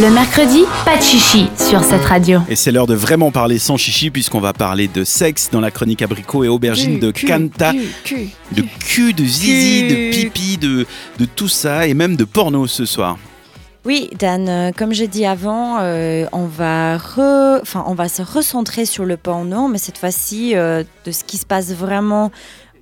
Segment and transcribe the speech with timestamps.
[0.00, 2.40] Le mercredi, pas de chichi sur cette radio.
[2.48, 5.70] Et c'est l'heure de vraiment parler sans chichi puisqu'on va parler de sexe dans la
[5.70, 10.86] chronique abricot et aubergine de Kanta, de cul, de zizi, de pipi, de,
[11.18, 13.18] de tout ça et même de porno ce soir.
[13.84, 17.60] Oui, Dan, euh, comme j'ai dit avant, euh, on, va re...
[17.60, 21.36] enfin, on va se recentrer sur le porno, mais cette fois-ci, euh, de ce qui
[21.36, 22.30] se passe vraiment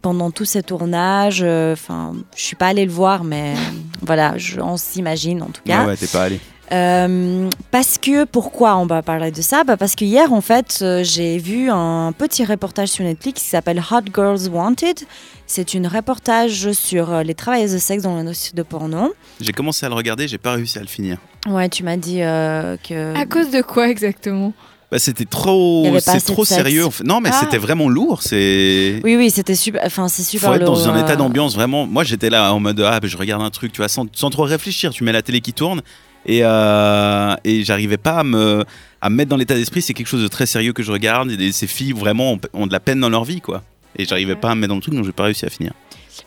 [0.02, 1.40] pendant tout ce tournage.
[1.42, 3.54] euh, Enfin, je suis pas allée le voir, mais
[4.02, 5.80] voilà, je- on s'imagine en tout cas.
[5.82, 6.38] Ouais, ouais, t'es pas allé.
[6.72, 9.64] Euh, parce que, pourquoi on va parler de ça?
[9.64, 13.48] Bah Parce que hier, en fait, euh, j'ai vu un petit reportage sur Netflix qui
[13.48, 15.00] s'appelle Hot Girls Wanted.
[15.46, 19.12] C'est un reportage sur euh, les travailleuses de sexe dans l'industrie de porno.
[19.40, 21.18] J'ai commencé à le regarder, j'ai pas réussi à le finir.
[21.48, 23.16] Ouais, tu m'as dit euh, que...
[23.16, 24.52] À cause de quoi exactement?
[24.92, 26.84] Bah, c'était trop, c'est trop sérieux.
[26.84, 27.04] en fait.
[27.04, 27.38] Non, mais Ah.
[27.40, 28.22] c'était vraiment lourd.
[28.22, 29.82] C'est Oui, oui, c'était super.
[29.84, 31.86] Enfin, c'est faut super être dans lourd, un état d'ambiance vraiment.
[31.86, 34.30] Moi, j'étais là en mode ah, bah, je regarde un truc, tu vois, sans, sans
[34.30, 34.92] trop réfléchir.
[34.92, 35.82] Tu mets la télé qui tourne
[36.26, 38.64] et euh, et j'arrivais pas à me
[39.00, 39.82] à me mettre dans l'état d'esprit.
[39.82, 41.30] C'est quelque chose de très sérieux que je regarde.
[41.30, 43.62] Et ces filles vraiment ont, ont de la peine dans leur vie, quoi.
[43.96, 45.72] Et j'arrivais pas à me mettre dans le truc, donc j'ai pas réussi à finir.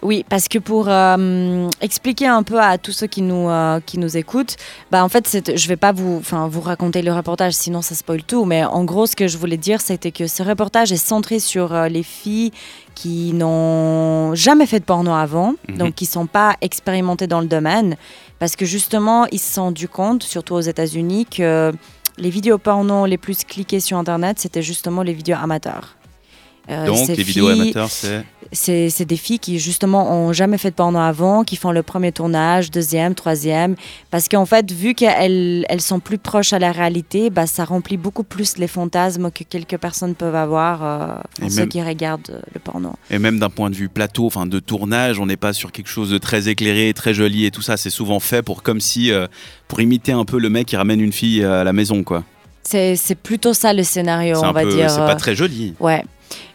[0.02, 3.98] Oui, parce que pour euh, expliquer un peu à tous ceux qui nous, euh, qui
[3.98, 4.56] nous écoutent,
[4.92, 8.46] bah en fait, je vais pas vous, vous raconter le reportage, sinon ça spoil tout.
[8.46, 11.74] Mais en gros, ce que je voulais dire, c'était que ce reportage est centré sur
[11.74, 12.52] euh, les filles
[12.96, 15.78] qui n'ont jamais fait de porno avant, Mhm.
[15.78, 17.96] donc qui sont pas expérimentées dans le domaine,
[18.40, 21.72] parce que justement, ils se sont rendus compte, surtout aux États-Unis, que
[22.18, 25.96] les vidéos porno les plus cliquées sur Internet, c'était justement les vidéos amateurs.
[26.70, 28.24] Euh, donc les vidéos amateurs, c'est
[28.54, 31.84] c'est c'est des filles qui justement ont jamais fait de porno avant, qui font le
[31.84, 33.76] premier tournage, deuxième, troisième,
[34.12, 37.98] parce qu'en fait, vu qu'elles elles sont plus proches à la réalité, bah, ça remplit
[37.98, 42.30] beaucoup plus les fantasmes que quelques personnes peuvent avoir, euh, en ceux même- qui regardent
[42.30, 42.94] euh, le porno.
[43.10, 45.90] Et même d'un point de vue plateau, enfin de tournage, on n'est pas sur quelque
[45.90, 47.76] chose de très éclairé, très joli et tout ça.
[47.76, 49.28] C'est souvent fait pour comme si euh,
[49.68, 52.24] pour imiter un peu le mec qui ramène une fille à la maison, quoi.
[52.64, 54.90] C'est c'est plutôt ça le scénario, C'est on un va peu, dire.
[54.90, 55.74] c'est euh, pas très joli.
[55.82, 56.04] Ouais.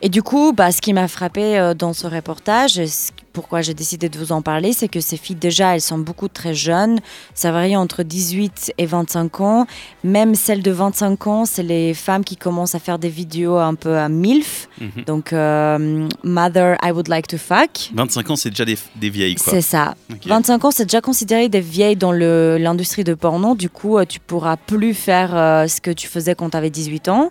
[0.03, 3.73] Et du coup, bah, ce qui m'a frappé euh, dans ce reportage, ce- pourquoi j'ai
[3.73, 6.99] décidé de vous en parler, c'est que ces filles, déjà, elles sont beaucoup très jeunes.
[7.35, 9.67] Ça varie entre 18 et 25 ans.
[10.03, 13.77] Même celles de 25 ans, c'est les femmes qui commencent à faire des vidéos un
[13.77, 14.69] peu à MILF.
[14.81, 15.05] Mhm.
[15.07, 17.91] Donc, euh, Mother, I would like to fuck.
[17.95, 19.53] 25 ans, c'est déjà des, des vieilles, quoi.
[19.53, 19.95] C'est ça.
[20.11, 20.27] Ok.
[20.27, 23.55] 25 ans, c'est déjà considéré des vieilles dans l'industrie de porno.
[23.55, 26.71] Du coup, euh, tu pourras plus faire euh, ce que tu faisais quand tu avais
[26.71, 27.31] 18 ans.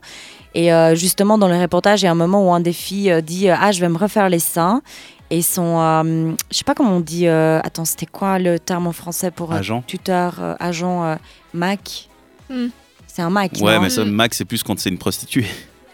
[0.56, 3.22] Et euh, justement, dans le reportage, il y a un moment où un des filles
[3.22, 4.82] dit Ah, je vais me refaire les seins.
[5.30, 5.80] Et son.
[5.80, 7.28] euh, je sais pas comment on dit.
[7.28, 11.16] euh, attends, c'était quoi le terme en français pour euh, Agent tuteur, euh, agent euh,
[11.54, 12.08] Mac?
[12.50, 12.68] Hmm.
[13.08, 13.52] C'est un Mac.
[13.60, 13.82] Ouais, non?
[13.82, 15.46] mais ça, Max, c'est plus quand c'est une prostituée.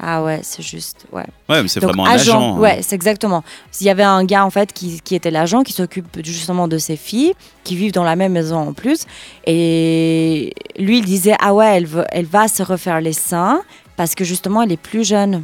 [0.05, 1.05] Ah ouais, c'est juste.
[1.13, 1.23] Ouais.
[1.47, 2.57] Ouais, mais c'est vraiment un agent.
[2.57, 2.59] hein.
[2.59, 3.41] Ouais, c'est exactement.
[3.71, 6.77] S'il y avait un gars en fait qui, qui était l'agent, qui s'occupe justement de
[6.77, 7.33] ces filles,
[7.63, 9.05] qui vivent dans la même maison en plus,
[9.45, 13.61] et lui il disait ah ouais, elle, veut- elle va se refaire les seins
[13.95, 15.43] parce que justement elle est plus jeune,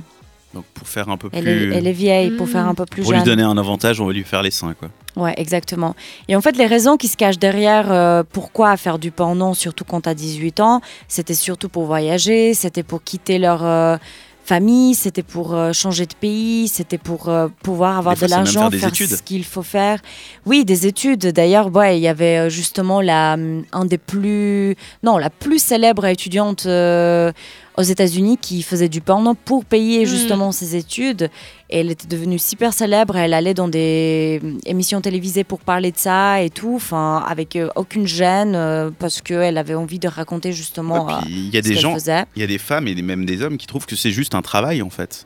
[0.53, 1.71] Donc pour faire un peu elle, plus.
[1.71, 2.49] est, elle est vieille pour Mm.
[2.49, 4.73] faire un peu plus pour lui donner un avantage, on va lui faire les seins,
[4.73, 4.89] quoi.
[5.15, 5.95] Ouais, exactement.
[6.27, 9.83] Et en fait, les raisons qui se cachent derrière euh, pourquoi faire du porno, surtout
[9.83, 13.97] quand tu as 18 ans, c'était surtout pour voyager, c'était pour quitter leur euh,
[14.45, 18.79] famille, c'était pour euh, changer de pays, c'était pour euh, pouvoir avoir de l'argent, faire
[18.95, 19.99] faire ce qu'il faut faire.
[20.47, 21.27] Oui, des études.
[21.27, 26.05] D'ailleurs, ouais, il y avait justement la, hum, un des plus, non, la plus célèbre
[26.05, 27.31] étudiante euh,
[27.79, 30.05] aux États-Unis qui faisait du porno pour payer Mm.
[30.05, 31.29] justement ses études.
[31.69, 33.15] Et elle était devenue super célèbre.
[33.15, 37.55] Elle allait dans des euh, émissions télévisées pour parler de ça et tout, enfin, avec
[37.55, 41.53] euh, aucune gêne, euh, parce qu'elle avait envie de raconter justement Ouais, euh, puis il
[41.53, 42.25] y a ce des gens, faisait.
[42.35, 44.41] il y a des femmes et même des hommes qui trouvent que c'est juste un
[44.41, 45.25] travail, en fait.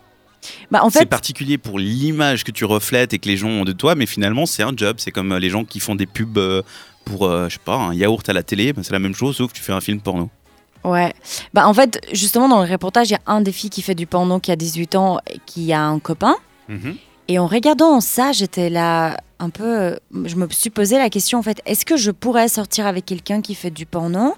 [0.70, 3.72] Bah, en c'est particulier pour l'image que tu reflètes et que les gens ont de
[3.72, 4.98] toi, mais finalement, c'est un job.
[5.00, 6.62] C'est comme euh, les gens qui font des pubs euh,
[7.06, 8.74] pour, euh, je sais pas, un yaourt à la télé.
[8.74, 10.30] ben, c'est la même chose, sauf que tu fais un film porno.
[10.84, 11.14] Ouais.
[11.54, 13.96] Bah, en fait, justement, dans le reportage, il y a un des filles qui fait
[13.96, 16.36] du porno qui a 18 ans et qui a un copain.
[17.28, 19.98] Et en regardant ça, j'étais là un peu.
[20.26, 23.42] Je me suis posé la question, en fait, est-ce que je pourrais sortir avec quelqu'un
[23.42, 24.36] qui fait du porno?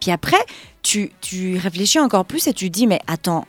[0.00, 0.44] Puis après,
[0.82, 3.46] tu, tu réfléchis encore plus et tu dis, mais attends,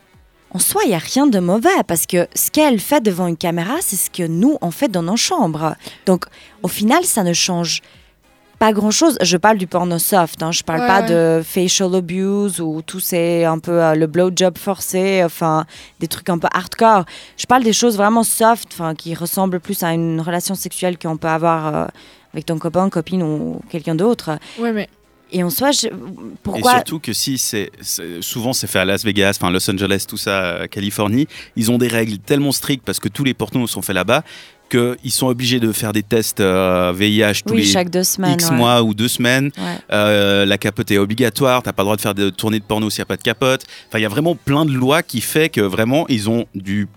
[0.53, 3.37] en soi, il n'y a rien de mauvais parce que ce qu'elle fait devant une
[3.37, 5.75] caméra, c'est ce que nous, on fait dans nos chambres.
[6.05, 6.25] Donc,
[6.61, 7.81] au final, ça ne change
[8.61, 9.17] pas grand chose.
[9.21, 10.51] Je parle du porno soft, hein.
[10.51, 11.09] je parle Ouais, pas ouais.
[11.39, 15.65] de facial abuse ou tout c'est un peu euh, le blowjob forcé, enfin
[15.99, 17.05] des trucs un peu hardcore.
[17.37, 21.17] Je parle des choses vraiment soft, enfin qui ressemblent plus à une relation sexuelle qu'on
[21.17, 21.85] peut avoir euh,
[22.33, 24.37] avec ton copain, copine ou quelqu'un d'autre.
[24.59, 24.87] Ouais, mais
[25.31, 25.91] Et en soi, je- Et
[26.43, 27.71] pourquoi surtout que si c'est
[28.21, 31.77] souvent c'est fait à Las Vegas, enfin Los Angeles, tout ça, euh, Californie, ils ont
[31.77, 34.23] des règles tellement strictes parce que tous les pornos sont faits là-bas
[34.69, 38.33] qu'ils sont obligés de faire des tests euh, VIH tous Oui, les chaque deux semaines.
[38.35, 38.55] X ouais.
[38.55, 39.51] mois ou deux semaines.
[39.57, 39.77] Ouais.
[39.91, 42.89] Euh, la capote est obligatoire, t'as pas le droit de faire de tournées de porno
[42.89, 43.63] s'il n'y a pas de capote.
[43.89, 46.87] Enfin, il y a vraiment plein de lois qui fait que vraiment ils ont du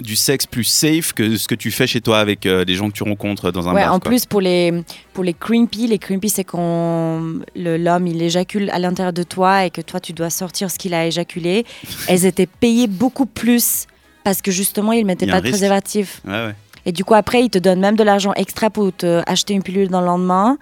[0.00, 2.88] du sexe plus safe que ce que tu fais chez toi avec euh, les gens
[2.90, 3.94] que tu rencontres dans un Ouais, bar.
[3.94, 4.10] en quoi.
[4.10, 4.82] plus pour les
[5.14, 7.22] pour les creepy, les creepy c'est quand
[7.56, 10.92] l'homme il éjacule à l'intérieur de toi et que toi tu dois sortir ce qu'il
[10.92, 11.64] a éjaculé.
[12.08, 13.86] Elles étaient payées beaucoup plus
[14.22, 16.20] parce que justement ils mettaient Il y a pas de préservatif.
[16.26, 16.54] Ouais, ouais.
[16.84, 19.62] Et du coup après ils te donnent même de l'argent extra pour te acheter une
[19.62, 20.58] pilule dans le lendemain.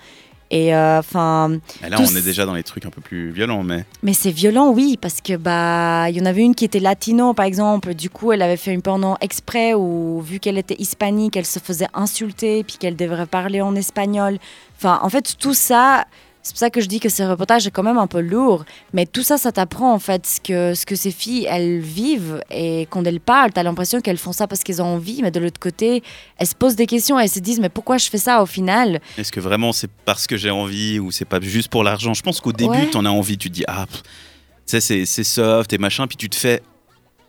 [0.50, 3.84] Et euh, enfin, là, on est déjà dans les trucs un peu plus violents, mais
[4.02, 7.34] mais c'est violent, oui, parce que bah, il y en avait une qui était latino,
[7.34, 7.94] par exemple.
[7.94, 11.58] Du coup, elle avait fait une porno exprès où, vu qu'elle était hispanique, elle se
[11.58, 14.38] faisait insulter, puis qu'elle devrait parler en espagnol.
[14.78, 16.06] Enfin, en fait, tout ça,
[16.48, 18.64] c'est pour ça que je dis que ce reportage est quand même un peu lourd.
[18.94, 22.40] Mais tout ça, ça t'apprend en fait ce que ce que ces filles elles vivent
[22.50, 25.38] et quand elles parlent, t'as l'impression qu'elles font ça parce qu'elles ont envie, mais de
[25.40, 26.02] l'autre côté,
[26.38, 28.46] elles se posent des questions et elles se disent mais pourquoi je fais ça au
[28.46, 29.00] final?
[29.18, 32.14] Est-ce que vraiment c'est parce que j'ai envie ou c'est pas juste pour l'argent?
[32.14, 32.90] Je pense qu'au début, Ouais.
[32.90, 33.98] t'en as envie, tu te dis ah, tu
[34.66, 36.62] sais, c'est- c'est soft et machin, puis tu te fais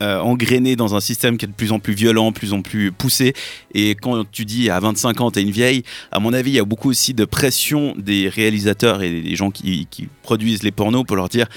[0.01, 2.91] euh, dans un système qui est de plus en plus violent, de plus en plus
[2.91, 3.33] poussé.
[3.73, 6.59] Et quand tu dis à 25 ans, t'es une vieille, à mon avis, il y
[6.59, 11.05] a beaucoup aussi de pression des réalisateurs et des gens qui, qui produisent les pornos
[11.05, 11.47] pour leur dire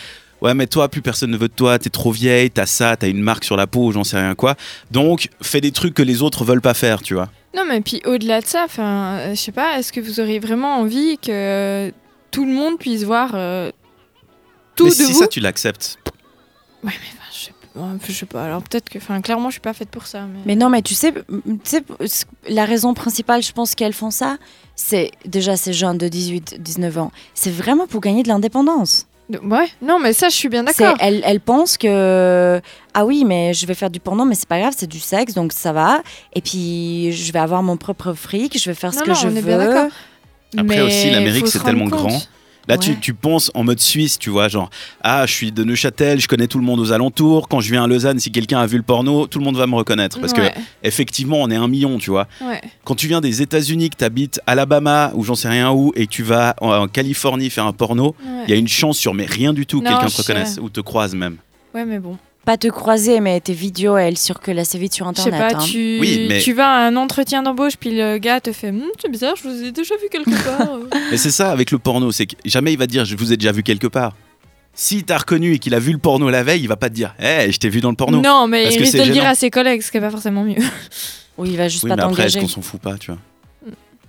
[0.43, 3.09] Ouais, mais toi, plus personne ne veut de toi, t'es trop vieille, t'as ça, t'as
[3.09, 4.56] une marque sur la peau, j'en sais rien quoi.
[4.91, 7.31] Donc, fais des trucs que les autres veulent pas faire, tu vois.
[7.55, 10.41] Non, mais puis au-delà de ça, enfin, euh, je sais pas, est-ce que vous auriez
[10.41, 11.93] vraiment envie que
[12.33, 13.71] tout le monde puisse voir euh,
[14.75, 15.99] tout mais de si vous ça, tu l'acceptes.
[16.83, 17.51] Ouais, mais je sais
[18.06, 18.44] je sais pas.
[18.44, 20.22] Alors peut-être que, enfin, clairement, je suis pas faite pour ça.
[20.22, 21.82] Mais, Mais non, mais tu sais, tu sais,
[22.48, 24.36] la raison principale, je pense qu'elles font ça,
[24.76, 29.06] c'est déjà ces jeunes de 18, 19 ans, c'est vraiment pour gagner de l'indépendance.
[29.30, 30.96] ouais, non, mais ça, je suis bien d'accord.
[31.00, 32.60] Elles, elles pensent que,
[32.94, 35.32] ah oui, mais je vais faire du porno, mais c'est pas grave, c'est du sexe,
[35.34, 36.02] donc ça va.
[36.34, 39.26] Et puis, je vais avoir mon propre fric, je vais faire ce que non, je
[39.28, 39.42] on est veux.
[39.42, 39.90] bien d'accord.
[40.58, 42.08] Après Mais aussi, l'Amérique, c'est tellement compte.
[42.08, 42.22] grand.
[42.69, 42.99] Là, tu, Ouais.
[43.00, 44.70] tu penses en mode suisse, tu vois, genre,
[45.03, 47.49] ah, je suis de Neuchâtel, je connais tout le monde aux alentours.
[47.49, 49.67] Quand je viens à Lausanne, si quelqu'un a vu le porno, tout le monde va
[49.67, 50.20] me reconnaître.
[50.20, 52.29] Parce ouais, que, effectivement, on est un million, tu vois.
[52.41, 52.61] ouais.
[52.85, 56.06] Quand tu viens des États-Unis, que tu habites Alabama ou j'en sais rien où, et
[56.06, 58.14] que tu vas en, en Californie faire un porno,
[58.47, 60.69] il y a une chance sur, mais rien du tout, que quelqu'un te reconnaisse ou
[60.69, 61.37] te croise même.
[61.75, 62.17] Ouais, mais bon.
[62.44, 65.53] Pas te croiser, mais tes vidéos, elles circulent assez vite sur Je sais Internet.
[65.53, 65.65] pas, hein.
[65.65, 68.83] tu, Oui, mais- tu vas à un entretien d'embauche, puis le gars te fait Hum,
[69.00, 70.79] C'est bizarre, je vous ai déjà vu quelque part.
[71.12, 73.33] Mais c'est ça avec le porno, c'est que jamais il va te dire, je vous
[73.33, 74.15] ai déjà vu quelque part.
[74.75, 76.94] Si t'as reconnu et qu'il a vu le porno la veille, il va pas te
[76.94, 78.21] dire, hé, je t'ai vu dans le porno.
[78.21, 80.00] non, mais Parce il que risque de le dire à ses collègues, ce qui est
[80.00, 80.56] pas forcément mieux.
[81.39, 82.41] Oui, il va juste Oui, pas mais après, est-ce t'engager.
[82.55, 83.21] qu'on s'en fout pas, tu vois?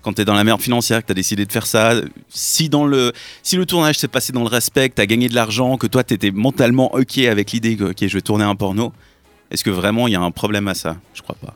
[0.04, 1.94] Quand t'es dans la merde financière, que t'as décidé de faire ça,
[2.30, 5.36] si dans le si le tournage s'est passé dans le respect, que t'as gagné de
[5.36, 8.92] l'argent, que toi t'étais mentalement ok avec l'idée que je vais tourner un porno,
[9.50, 10.98] est-ce que vraiment il y a un problème à ça?
[11.14, 11.54] Je crois pas.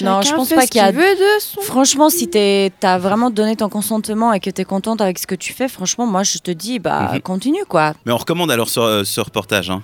[0.00, 1.60] Non, je pense pas qu'il y a- veut de son.
[1.60, 5.34] Franchement, si t'es- t'as vraiment donné ton consentement et que t'es contente avec ce que
[5.34, 7.20] tu fais, franchement, moi, je te dis, bah, Mhm.
[7.20, 7.92] continue, quoi.
[8.06, 9.82] Mais on recommande alors ce, euh, ce reportage, hein.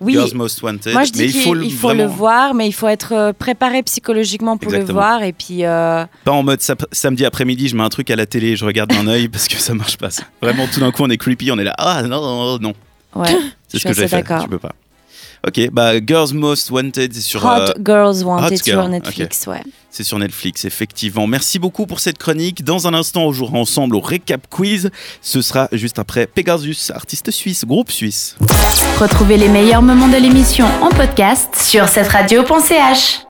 [0.00, 0.92] Oui, Girls Most Wanted.
[0.92, 3.12] moi, je mais dis il faut, le, qu'il faut le voir, mais il faut être
[3.12, 5.00] euh, préparé psychologiquement pour Exactement.
[5.00, 5.22] le voir.
[5.22, 6.60] Et puis, euh, Pas en mode
[6.92, 9.56] samedi après-midi, je mets un truc à la télé, je regarde d'un œil parce que
[9.56, 10.10] ça marche pas.
[10.10, 10.22] Ça.
[10.40, 11.74] Vraiment, tout d'un coup, on est creepy, on est là.
[11.78, 12.72] Ah non, non, non.
[13.16, 13.36] ouais,
[13.68, 14.16] C'est ce que j'ai fait.
[14.22, 14.42] d'accord.
[14.44, 14.72] Tu peux pas.
[15.46, 17.44] Ok, bah Girls Most Wanted, c'est sur.
[17.44, 19.62] Hot euh, Girls Wanted Hot sur Netflix, ouais.
[19.90, 21.26] C'est sur Netflix, effectivement.
[21.26, 22.62] Merci beaucoup pour cette chronique.
[22.62, 24.90] Dans un instant, on jouera ensemble au récap quiz.
[25.20, 28.36] Ce sera juste après Pegasus, artiste suisse, groupe suisse.
[29.00, 33.18] Retrouvez les meilleurs moments de l'émission en podcast sur cette radio.ch.